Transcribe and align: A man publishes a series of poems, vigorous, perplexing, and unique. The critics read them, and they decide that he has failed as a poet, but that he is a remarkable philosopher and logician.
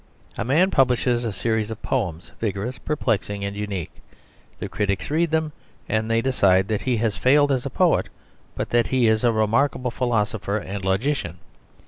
A 0.35 0.43
man 0.43 0.71
publishes 0.71 1.23
a 1.25 1.31
series 1.31 1.69
of 1.69 1.79
poems, 1.83 2.31
vigorous, 2.39 2.79
perplexing, 2.79 3.45
and 3.45 3.55
unique. 3.55 3.91
The 4.57 4.67
critics 4.67 5.11
read 5.11 5.29
them, 5.29 5.51
and 5.87 6.09
they 6.09 6.23
decide 6.23 6.69
that 6.69 6.81
he 6.81 6.97
has 6.97 7.17
failed 7.17 7.51
as 7.51 7.67
a 7.67 7.69
poet, 7.69 8.09
but 8.55 8.71
that 8.71 8.87
he 8.87 9.05
is 9.05 9.23
a 9.23 9.31
remarkable 9.31 9.91
philosopher 9.91 10.57
and 10.57 10.83
logician. 10.83 11.37